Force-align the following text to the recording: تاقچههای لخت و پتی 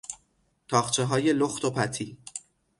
تاقچههای 0.67 1.33
لخت 1.33 1.65
و 1.65 1.71
پتی 1.71 2.17